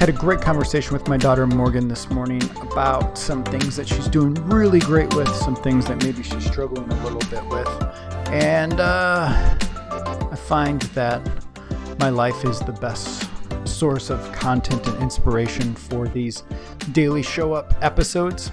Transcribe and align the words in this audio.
Had 0.00 0.08
a 0.08 0.12
great 0.12 0.40
conversation 0.40 0.94
with 0.94 1.08
my 1.08 1.18
daughter 1.18 1.46
Morgan 1.46 1.86
this 1.86 2.08
morning 2.08 2.40
about 2.62 3.18
some 3.18 3.44
things 3.44 3.76
that 3.76 3.86
she's 3.86 4.08
doing 4.08 4.32
really 4.48 4.78
great 4.78 5.14
with, 5.14 5.28
some 5.28 5.54
things 5.54 5.84
that 5.84 6.02
maybe 6.02 6.22
she's 6.22 6.42
struggling 6.46 6.90
a 6.90 7.04
little 7.04 7.20
bit 7.28 7.44
with. 7.50 7.68
And 8.32 8.80
uh, 8.80 9.26
I 9.28 10.36
find 10.36 10.80
that 10.94 11.20
my 11.98 12.08
life 12.08 12.46
is 12.46 12.60
the 12.60 12.72
best 12.72 13.28
source 13.66 14.08
of 14.08 14.32
content 14.32 14.86
and 14.86 15.02
inspiration 15.02 15.74
for 15.74 16.08
these 16.08 16.44
daily 16.92 17.22
show 17.22 17.52
up 17.52 17.74
episodes. 17.82 18.52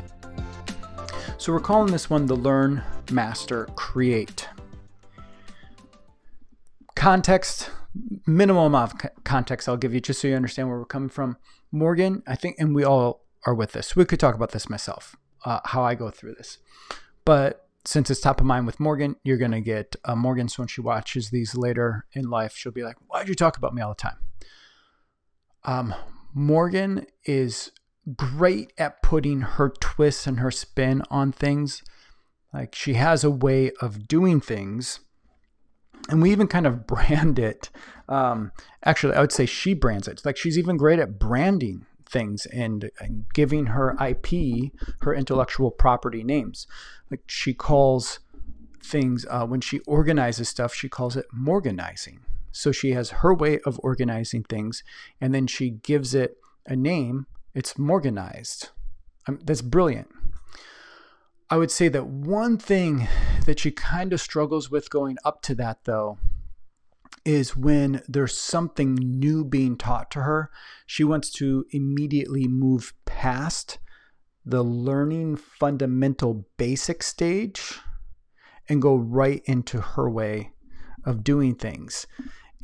So 1.38 1.54
we're 1.54 1.62
calling 1.62 1.94
this 1.94 2.10
one 2.10 2.26
the 2.26 2.36
Learn, 2.36 2.84
Master, 3.10 3.68
Create. 3.78 4.50
Context 6.94 7.72
minimum 8.26 8.66
amount 8.66 9.04
of 9.04 9.24
context 9.24 9.68
I'll 9.68 9.78
give 9.78 9.94
you 9.94 10.00
just 10.00 10.22
so 10.22 10.28
you 10.28 10.36
understand 10.36 10.70
where 10.70 10.78
we're 10.78 10.86
coming 10.86 11.10
from. 11.10 11.38
Morgan, 11.72 12.24
I 12.28 12.36
think, 12.36 12.58
and 12.60 12.76
we 12.76 12.84
all 12.84 13.26
are 13.46 13.54
with 13.54 13.72
this. 13.72 13.96
We 13.96 14.06
could 14.06 14.20
talk 14.20 14.36
about 14.36 14.52
this 14.52 14.70
myself, 14.70 15.16
uh, 15.46 15.60
how 15.66 15.84
I 15.84 15.96
go 15.96 16.10
through 16.10 16.36
this. 16.36 16.58
But 17.26 17.68
since 17.86 18.10
it's 18.10 18.20
top 18.20 18.40
of 18.40 18.46
mind 18.46 18.66
with 18.66 18.80
Morgan, 18.80 19.16
you're 19.24 19.38
going 19.38 19.52
to 19.52 19.62
get 19.62 19.96
uh, 20.06 20.16
Morgan. 20.16 20.50
So 20.50 20.62
when 20.62 20.68
she 20.68 20.82
watches 20.82 21.30
these 21.30 21.56
later 21.56 22.06
in 22.14 22.30
life, 22.30 22.54
she'll 22.56 22.72
be 22.72 22.84
like, 22.84 22.98
Why'd 23.08 23.30
you 23.30 23.36
talk 23.36 23.58
about 23.58 23.74
me 23.74 23.82
all 23.82 23.90
the 23.90 23.96
time? 23.96 24.18
Um, 25.64 25.96
Morgan 26.34 27.06
is 27.26 27.72
great 28.16 28.72
at 28.78 29.02
putting 29.02 29.42
her 29.42 29.70
twist 29.70 30.28
and 30.28 30.40
her 30.40 30.52
spin 30.52 31.02
on 31.10 31.32
things. 31.32 31.84
Like 32.54 32.74
she 32.74 32.94
has 32.94 33.24
a 33.24 33.30
way 33.30 33.72
of 33.82 34.08
doing 34.08 34.40
things 34.40 35.02
and 36.10 36.22
we 36.22 36.32
even 36.32 36.48
kind 36.48 36.68
of 36.68 36.88
brand 36.88 37.40
it. 37.40 37.70
Um, 38.10 38.52
actually, 38.84 39.16
I 39.16 39.22
would 39.22 39.32
say 39.32 39.46
she 39.46 39.74
brands 39.74 40.08
it. 40.08 40.22
Like 40.24 40.38
she's 40.38 40.58
even 40.58 40.78
great 40.78 41.00
at 41.00 41.20
branding 41.20 41.86
things 42.10 42.46
and, 42.48 42.90
and 43.00 43.26
giving 43.34 43.68
her 43.68 43.96
IP, 44.02 44.72
her 45.02 45.14
intellectual 45.14 45.72
property 45.72 46.24
names. 46.24 46.68
Like 47.12 47.22
she 47.28 47.54
calls 47.54 48.20
things 48.82 49.26
uh, 49.30 49.46
when 49.46 49.62
she 49.62 49.80
organizes 49.80 50.50
stuff, 50.50 50.74
she 50.74 50.90
calls 50.90 51.16
it 51.16 51.26
morganizing. 51.34 52.22
So 52.52 52.72
she 52.72 52.94
has 52.94 53.10
her 53.10 53.34
way 53.34 53.60
of 53.66 53.80
organizing 53.84 54.44
things, 54.44 54.84
and 55.22 55.34
then 55.34 55.46
she 55.46 55.70
gives 55.70 56.16
it 56.16 56.38
a 56.66 56.76
name. 56.76 57.28
It's 57.54 57.78
morganized. 57.78 58.70
Um, 59.28 59.40
that's 59.44 59.62
brilliant. 59.62 60.10
I 61.50 61.58
would 61.58 61.72
say 61.72 61.88
that 61.90 62.08
one 62.08 62.58
thing 62.58 63.08
that 63.48 63.60
she 63.60 63.72
kind 63.72 64.12
of 64.12 64.20
struggles 64.20 64.70
with 64.70 64.90
going 64.90 65.18
up 65.24 65.42
to 65.42 65.56
that, 65.56 65.86
though, 65.86 66.18
is 67.24 67.56
when 67.56 68.02
there's 68.06 68.38
something 68.38 68.94
new 68.94 69.46
being 69.46 69.78
taught 69.78 70.12
to 70.12 70.20
her, 70.24 70.52
she 70.86 71.02
wants 71.02 71.32
to 71.32 71.66
immediately 71.72 72.46
move 72.46 72.94
past 73.06 73.80
the 74.46 74.62
learning 74.62 75.38
fundamental 75.38 76.46
basic 76.58 77.02
stage 77.02 77.80
and 78.68 78.82
go 78.82 78.96
right 78.98 79.42
into 79.46 79.80
her 79.80 80.10
way 80.10 80.52
of 81.06 81.24
doing 81.24 81.56
things. 81.56 82.06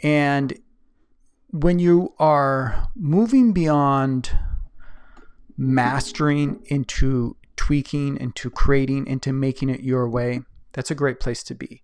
And 0.04 0.54
when 1.52 1.80
you 1.80 2.14
are 2.20 2.90
moving 2.94 3.54
beyond 3.54 4.38
mastering 5.56 6.62
into 6.66 7.38
tweaking, 7.56 8.18
into 8.18 8.50
creating, 8.50 9.08
into 9.08 9.32
making 9.32 9.70
it 9.70 9.80
your 9.80 10.10
way, 10.10 10.42
that's 10.74 10.92
a 10.92 10.96
great 10.96 11.20
place 11.20 11.44
to 11.44 11.56
be. 11.56 11.84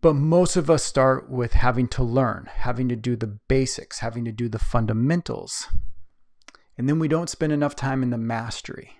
But 0.00 0.14
most 0.14 0.56
of 0.56 0.70
us 0.70 0.84
start 0.84 1.30
with 1.30 1.54
having 1.54 1.88
to 1.88 2.04
learn, 2.04 2.48
having 2.52 2.88
to 2.90 2.96
do 2.96 3.16
the 3.16 3.38
basics, 3.48 4.00
having 4.00 4.24
to 4.24 4.32
do 4.32 4.48
the 4.48 4.58
fundamentals. 4.58 5.68
And 6.76 6.88
then 6.88 6.98
we 6.98 7.08
don't 7.08 7.30
spend 7.30 7.52
enough 7.52 7.74
time 7.74 8.02
in 8.02 8.10
the 8.10 8.18
mastery. 8.18 8.98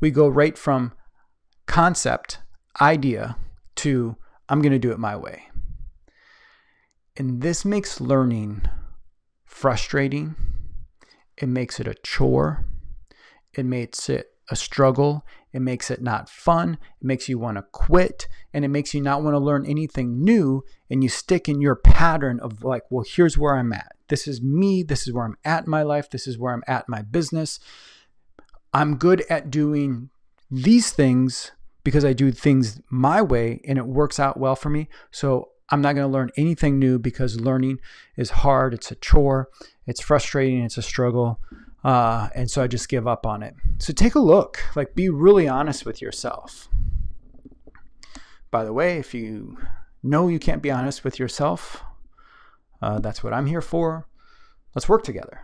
We 0.00 0.10
go 0.10 0.26
right 0.26 0.56
from 0.56 0.92
concept, 1.66 2.38
idea, 2.80 3.36
to 3.76 4.16
I'm 4.48 4.60
going 4.60 4.72
to 4.72 4.78
do 4.78 4.92
it 4.92 4.98
my 4.98 5.16
way. 5.16 5.48
And 7.16 7.42
this 7.42 7.64
makes 7.64 8.00
learning 8.00 8.62
frustrating. 9.44 10.34
It 11.36 11.48
makes 11.48 11.78
it 11.78 11.86
a 11.86 11.94
chore. 11.94 12.64
It 13.52 13.64
makes 13.64 14.08
it 14.08 14.30
a 14.50 14.56
struggle. 14.56 15.24
It 15.54 15.62
makes 15.62 15.88
it 15.88 16.02
not 16.02 16.28
fun. 16.28 16.78
It 17.00 17.06
makes 17.06 17.28
you 17.28 17.38
want 17.38 17.56
to 17.58 17.62
quit 17.62 18.26
and 18.52 18.64
it 18.64 18.68
makes 18.68 18.92
you 18.92 19.00
not 19.00 19.22
want 19.22 19.34
to 19.34 19.38
learn 19.38 19.64
anything 19.64 20.22
new. 20.22 20.64
And 20.90 21.02
you 21.02 21.08
stick 21.08 21.48
in 21.48 21.60
your 21.60 21.76
pattern 21.76 22.40
of 22.40 22.64
like, 22.64 22.82
well, 22.90 23.04
here's 23.08 23.38
where 23.38 23.56
I'm 23.56 23.72
at. 23.72 23.92
This 24.08 24.26
is 24.26 24.42
me. 24.42 24.82
This 24.82 25.06
is 25.06 25.14
where 25.14 25.24
I'm 25.24 25.36
at 25.44 25.64
in 25.64 25.70
my 25.70 25.82
life. 25.82 26.10
This 26.10 26.26
is 26.26 26.36
where 26.36 26.52
I'm 26.52 26.64
at 26.66 26.86
in 26.88 26.92
my 26.92 27.02
business. 27.02 27.60
I'm 28.72 28.96
good 28.96 29.24
at 29.30 29.48
doing 29.48 30.10
these 30.50 30.90
things 30.90 31.52
because 31.84 32.04
I 32.04 32.14
do 32.14 32.32
things 32.32 32.80
my 32.90 33.22
way 33.22 33.60
and 33.64 33.78
it 33.78 33.86
works 33.86 34.18
out 34.18 34.36
well 34.36 34.56
for 34.56 34.70
me. 34.70 34.88
So 35.12 35.50
I'm 35.70 35.80
not 35.80 35.94
going 35.94 36.06
to 36.06 36.12
learn 36.12 36.32
anything 36.36 36.80
new 36.80 36.98
because 36.98 37.40
learning 37.40 37.78
is 38.16 38.30
hard. 38.30 38.74
It's 38.74 38.90
a 38.90 38.96
chore. 38.96 39.48
It's 39.86 40.00
frustrating. 40.00 40.64
It's 40.64 40.78
a 40.78 40.82
struggle. 40.82 41.38
Uh, 41.84 42.30
and 42.34 42.50
so 42.50 42.62
I 42.62 42.66
just 42.66 42.88
give 42.88 43.06
up 43.06 43.26
on 43.26 43.42
it. 43.42 43.54
So 43.78 43.92
take 43.92 44.14
a 44.14 44.20
look, 44.20 44.62
like 44.74 44.94
be 44.94 45.10
really 45.10 45.46
honest 45.46 45.84
with 45.84 46.00
yourself. 46.00 46.68
By 48.50 48.64
the 48.64 48.72
way, 48.72 48.98
if 48.98 49.12
you 49.12 49.58
know 50.02 50.28
you 50.28 50.38
can't 50.38 50.62
be 50.62 50.70
honest 50.70 51.04
with 51.04 51.18
yourself, 51.18 51.82
uh, 52.80 53.00
that's 53.00 53.22
what 53.22 53.34
I'm 53.34 53.46
here 53.46 53.60
for. 53.60 54.06
Let's 54.74 54.88
work 54.88 55.04
together. 55.04 55.42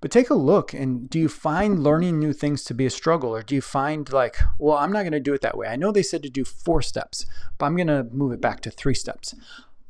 But 0.00 0.12
take 0.12 0.30
a 0.30 0.34
look 0.34 0.72
and 0.72 1.10
do 1.10 1.18
you 1.18 1.28
find 1.28 1.82
learning 1.82 2.20
new 2.20 2.32
things 2.32 2.62
to 2.64 2.74
be 2.74 2.86
a 2.86 2.90
struggle? 2.90 3.34
Or 3.34 3.42
do 3.42 3.56
you 3.56 3.60
find 3.60 4.10
like, 4.12 4.38
well, 4.58 4.76
I'm 4.76 4.92
not 4.92 5.02
going 5.02 5.12
to 5.12 5.20
do 5.20 5.34
it 5.34 5.40
that 5.40 5.58
way? 5.58 5.66
I 5.66 5.74
know 5.74 5.90
they 5.90 6.04
said 6.04 6.22
to 6.22 6.30
do 6.30 6.44
four 6.44 6.82
steps, 6.82 7.26
but 7.58 7.66
I'm 7.66 7.74
going 7.74 7.88
to 7.88 8.04
move 8.12 8.32
it 8.32 8.40
back 8.40 8.60
to 8.60 8.70
three 8.70 8.94
steps. 8.94 9.34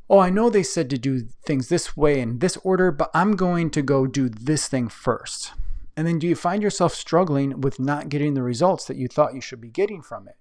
Oh, 0.09 0.19
I 0.19 0.29
know 0.29 0.49
they 0.49 0.63
said 0.63 0.89
to 0.89 0.97
do 0.97 1.27
things 1.45 1.69
this 1.69 1.95
way 1.95 2.19
in 2.19 2.39
this 2.39 2.57
order, 2.57 2.91
but 2.91 3.11
I'm 3.13 3.35
going 3.35 3.69
to 3.71 3.81
go 3.81 4.07
do 4.07 4.27
this 4.27 4.67
thing 4.67 4.89
first. 4.89 5.53
And 5.95 6.07
then 6.07 6.17
do 6.17 6.27
you 6.27 6.35
find 6.35 6.63
yourself 6.63 6.93
struggling 6.93 7.61
with 7.61 7.79
not 7.79 8.09
getting 8.09 8.33
the 8.33 8.41
results 8.41 8.85
that 8.85 8.97
you 8.97 9.07
thought 9.07 9.35
you 9.35 9.41
should 9.41 9.61
be 9.61 9.69
getting 9.69 10.01
from 10.01 10.27
it? 10.27 10.37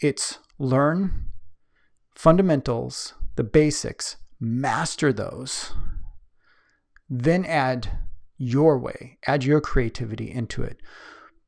It's 0.00 0.38
learn 0.58 1.26
fundamentals, 2.14 3.14
the 3.36 3.44
basics, 3.44 4.16
master 4.40 5.12
those, 5.12 5.72
then 7.10 7.44
add 7.44 7.98
your 8.38 8.78
way, 8.78 9.18
add 9.26 9.44
your 9.44 9.60
creativity 9.60 10.30
into 10.30 10.62
it. 10.62 10.80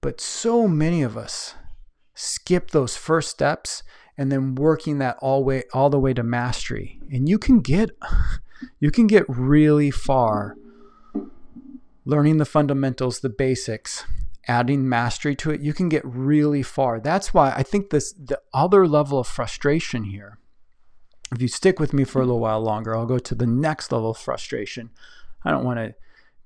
But 0.00 0.20
so 0.20 0.68
many 0.68 1.02
of 1.02 1.16
us 1.16 1.54
skip 2.14 2.70
those 2.70 2.96
first 2.96 3.30
steps 3.30 3.82
and 4.18 4.30
then 4.30 4.56
working 4.56 4.98
that 4.98 5.16
all 5.20 5.42
way 5.44 5.62
all 5.72 5.88
the 5.88 5.98
way 5.98 6.12
to 6.12 6.22
mastery. 6.22 7.00
And 7.10 7.28
you 7.28 7.38
can 7.38 7.60
get 7.60 7.90
you 8.80 8.90
can 8.90 9.06
get 9.06 9.24
really 9.28 9.90
far 9.90 10.56
learning 12.08 12.38
the 12.38 12.46
fundamentals, 12.46 13.20
the 13.20 13.28
basics, 13.28 14.04
adding 14.48 14.88
mastery 14.88 15.36
to 15.36 15.50
it, 15.50 15.60
you 15.60 15.74
can 15.74 15.90
get 15.90 16.02
really 16.06 16.62
far. 16.62 16.98
That's 16.98 17.34
why 17.34 17.52
I 17.54 17.62
think 17.62 17.90
this 17.90 18.14
the 18.14 18.40
other 18.54 18.88
level 18.88 19.18
of 19.18 19.26
frustration 19.26 20.04
here. 20.04 20.38
If 21.30 21.42
you 21.42 21.48
stick 21.48 21.78
with 21.78 21.92
me 21.92 22.04
for 22.04 22.22
a 22.22 22.24
little 22.24 22.40
while 22.40 22.62
longer, 22.62 22.96
I'll 22.96 23.04
go 23.04 23.18
to 23.18 23.34
the 23.34 23.46
next 23.46 23.92
level 23.92 24.12
of 24.12 24.16
frustration. 24.16 24.88
I 25.44 25.50
don't 25.50 25.64
want 25.64 25.78
to 25.78 25.94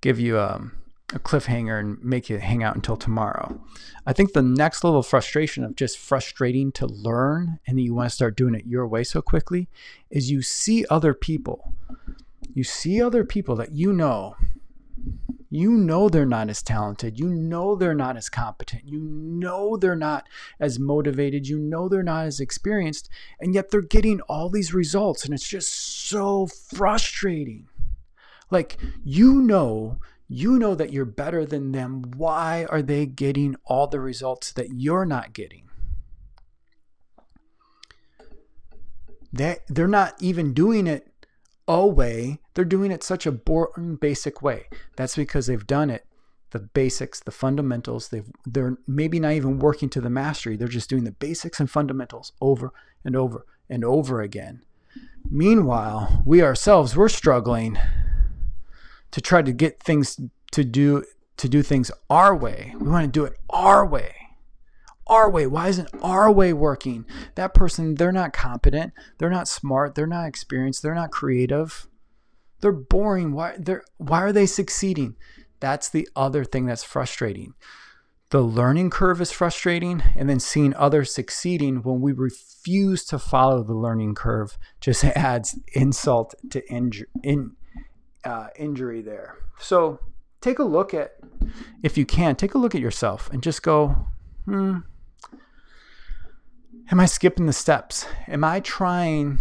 give 0.00 0.18
you 0.18 0.40
um, 0.40 0.72
a 1.12 1.18
cliffhanger 1.18 1.78
and 1.78 2.02
make 2.02 2.28
you 2.28 2.38
hang 2.38 2.62
out 2.62 2.74
until 2.74 2.96
tomorrow. 2.96 3.60
I 4.06 4.12
think 4.12 4.32
the 4.32 4.42
next 4.42 4.82
level 4.84 5.00
of 5.00 5.06
frustration 5.06 5.64
of 5.64 5.76
just 5.76 5.98
frustrating 5.98 6.72
to 6.72 6.86
learn 6.86 7.58
and 7.66 7.78
then 7.78 7.84
you 7.84 7.94
want 7.94 8.08
to 8.10 8.14
start 8.14 8.36
doing 8.36 8.54
it 8.54 8.66
your 8.66 8.86
way 8.86 9.04
so 9.04 9.22
quickly 9.22 9.68
is 10.10 10.30
you 10.30 10.42
see 10.42 10.84
other 10.90 11.14
people. 11.14 11.74
You 12.54 12.64
see 12.64 13.00
other 13.00 13.24
people 13.24 13.56
that 13.56 13.72
you 13.72 13.92
know 13.92 14.36
you 15.54 15.72
know 15.72 16.08
they're 16.08 16.24
not 16.24 16.48
as 16.48 16.62
talented. 16.62 17.18
You 17.18 17.28
know 17.28 17.76
they're 17.76 17.94
not 17.94 18.16
as 18.16 18.30
competent. 18.30 18.84
You 18.86 19.00
know 19.00 19.76
they're 19.76 19.94
not 19.94 20.26
as 20.58 20.78
motivated. 20.78 21.46
You 21.46 21.58
know 21.58 21.90
they're 21.90 22.02
not 22.02 22.24
as 22.24 22.40
experienced. 22.40 23.10
And 23.38 23.54
yet 23.54 23.70
they're 23.70 23.82
getting 23.82 24.22
all 24.22 24.48
these 24.48 24.72
results. 24.72 25.26
And 25.26 25.34
it's 25.34 25.46
just 25.46 26.08
so 26.08 26.46
frustrating. 26.46 27.68
Like, 28.50 28.78
you 29.04 29.42
know, 29.42 29.98
you 30.32 30.58
know 30.58 30.74
that 30.74 30.92
you're 30.92 31.04
better 31.04 31.44
than 31.44 31.72
them. 31.72 32.02
Why 32.16 32.66
are 32.70 32.82
they 32.82 33.06
getting 33.06 33.56
all 33.64 33.86
the 33.86 34.00
results 34.00 34.52
that 34.52 34.68
you're 34.72 35.04
not 35.04 35.32
getting? 35.32 35.68
They, 39.32 39.58
they're 39.68 39.86
not 39.86 40.14
even 40.20 40.54
doing 40.54 40.86
it 40.86 41.08
a 41.68 41.86
way, 41.86 42.40
they're 42.54 42.64
doing 42.64 42.90
it 42.90 43.02
such 43.02 43.24
a 43.24 43.32
boring, 43.32 43.96
basic 43.96 44.42
way. 44.42 44.68
That's 44.96 45.16
because 45.16 45.46
they've 45.46 45.66
done 45.66 45.90
it 45.90 46.06
the 46.50 46.58
basics, 46.58 47.20
the 47.20 47.30
fundamentals. 47.30 48.08
They've 48.08 48.30
they're 48.46 48.76
maybe 48.86 49.18
not 49.18 49.32
even 49.32 49.58
working 49.58 49.88
to 49.90 50.00
the 50.00 50.10
mastery. 50.10 50.56
They're 50.56 50.68
just 50.68 50.90
doing 50.90 51.04
the 51.04 51.12
basics 51.12 51.60
and 51.60 51.70
fundamentals 51.70 52.32
over 52.40 52.72
and 53.04 53.16
over 53.16 53.46
and 53.68 53.84
over 53.84 54.20
again. 54.20 54.62
Meanwhile, 55.30 56.22
we 56.26 56.42
ourselves 56.42 56.94
we're 56.96 57.08
struggling 57.08 57.78
to 59.12 59.20
try 59.20 59.42
to 59.42 59.52
get 59.52 59.82
things 59.82 60.18
to 60.50 60.64
do 60.64 61.04
to 61.36 61.48
do 61.48 61.62
things 61.62 61.90
our 62.10 62.36
way. 62.36 62.74
We 62.78 62.88
want 62.88 63.04
to 63.04 63.10
do 63.10 63.24
it 63.24 63.38
our 63.50 63.86
way. 63.86 64.14
Our 65.06 65.30
way. 65.30 65.46
Why 65.46 65.68
isn't 65.68 65.88
our 66.02 66.30
way 66.30 66.52
working? 66.52 67.04
That 67.34 67.54
person, 67.54 67.96
they're 67.96 68.12
not 68.12 68.32
competent. 68.32 68.92
They're 69.18 69.30
not 69.30 69.48
smart. 69.48 69.94
They're 69.94 70.06
not 70.06 70.28
experienced. 70.28 70.82
They're 70.82 70.94
not 70.94 71.10
creative. 71.10 71.88
They're 72.60 72.72
boring. 72.72 73.32
Why 73.32 73.56
they're 73.58 73.84
why 73.98 74.22
are 74.22 74.32
they 74.32 74.46
succeeding? 74.46 75.16
That's 75.60 75.88
the 75.88 76.08
other 76.16 76.44
thing 76.44 76.66
that's 76.66 76.84
frustrating. 76.84 77.54
The 78.30 78.40
learning 78.40 78.90
curve 78.90 79.20
is 79.20 79.30
frustrating, 79.30 80.02
and 80.16 80.28
then 80.28 80.40
seeing 80.40 80.74
others 80.74 81.12
succeeding 81.12 81.82
when 81.82 82.00
we 82.00 82.12
refuse 82.12 83.04
to 83.06 83.18
follow 83.18 83.62
the 83.62 83.74
learning 83.74 84.14
curve 84.14 84.56
just 84.80 85.04
adds 85.04 85.58
insult 85.74 86.34
to 86.50 86.66
injury. 86.72 87.08
in, 87.22 87.56
uh, 88.24 88.48
injury 88.56 89.02
there. 89.02 89.36
So 89.58 90.00
take 90.40 90.58
a 90.58 90.64
look 90.64 90.94
at, 90.94 91.16
if 91.82 91.96
you 91.96 92.04
can, 92.06 92.36
take 92.36 92.54
a 92.54 92.58
look 92.58 92.74
at 92.74 92.80
yourself 92.80 93.30
and 93.32 93.42
just 93.42 93.62
go, 93.62 94.06
hmm, 94.44 94.78
am 96.90 97.00
I 97.00 97.06
skipping 97.06 97.46
the 97.46 97.52
steps? 97.52 98.06
Am 98.28 98.44
I 98.44 98.60
trying 98.60 99.38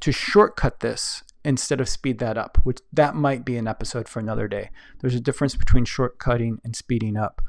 to 0.00 0.12
shortcut 0.12 0.80
this 0.80 1.22
instead 1.44 1.80
of 1.80 1.88
speed 1.88 2.18
that 2.18 2.38
up, 2.38 2.58
which 2.64 2.78
that 2.92 3.14
might 3.14 3.44
be 3.44 3.56
an 3.56 3.66
episode 3.66 4.08
for 4.08 4.20
another 4.20 4.48
day. 4.48 4.70
There's 5.00 5.14
a 5.14 5.20
difference 5.20 5.56
between 5.56 5.84
shortcutting 5.84 6.58
and 6.64 6.76
speeding 6.76 7.16
up. 7.16 7.42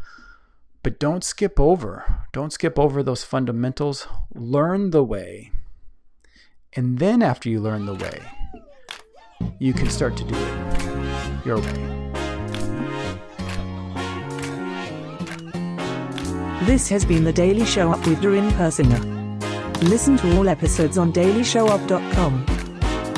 But 0.81 0.99
don't 0.99 1.23
skip 1.23 1.59
over. 1.59 2.25
Don't 2.33 2.51
skip 2.51 2.77
over 2.77 3.03
those 3.03 3.23
fundamentals. 3.23 4.07
Learn 4.33 4.89
the 4.89 5.03
way. 5.03 5.51
And 6.73 6.99
then 6.99 7.21
after 7.21 7.49
you 7.49 7.61
learn 7.61 7.85
the 7.85 7.93
way, 7.93 8.19
you 9.59 9.73
can 9.73 9.89
start 9.89 10.15
to 10.17 10.23
do 10.23 10.35
it 10.35 11.45
your 11.45 11.59
way. 11.59 11.93
This 16.65 16.87
has 16.89 17.03
been 17.03 17.23
the 17.23 17.33
Daily 17.33 17.65
Show 17.65 17.91
Up 17.91 18.05
with 18.07 18.21
Doreen 18.21 18.49
Persinger. 18.51 19.01
Listen 19.89 20.15
to 20.17 20.37
all 20.37 20.47
episodes 20.47 20.97
on 20.97 21.11
dailyshowup.com 21.11 22.45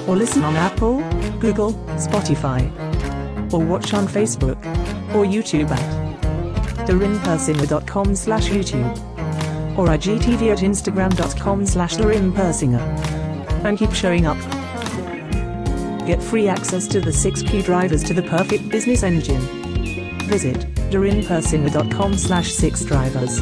or 0.07 0.15
listen 0.15 0.43
on 0.43 0.55
Apple, 0.55 0.97
Google, 1.39 1.73
Spotify, 1.97 2.71
or 3.53 3.63
watch 3.63 3.93
on 3.93 4.07
Facebook 4.07 4.57
or 5.13 5.25
YouTube 5.25 5.69
at 5.69 6.87
dorinpersinger.com 6.87 8.15
slash 8.15 8.49
YouTube 8.49 8.97
or 9.77 9.87
IGTV 9.87 10.51
at 10.51 10.59
instagram.com 10.59 11.65
slash 11.65 11.97
dorinpersinger 11.97 12.79
and 13.65 13.77
keep 13.77 13.91
showing 13.93 14.25
up. 14.25 14.54
Get 16.05 16.21
free 16.21 16.47
access 16.47 16.87
to 16.89 17.01
the 17.01 17.11
six 17.11 17.41
key 17.41 17.61
drivers 17.61 18.03
to 18.03 18.13
the 18.13 18.23
perfect 18.23 18.69
business 18.69 19.03
engine. 19.03 19.41
Visit 20.27 20.57
dorinpersinger.com 20.91 22.15
slash 22.15 22.51
six 22.51 22.85
drivers. 22.85 23.41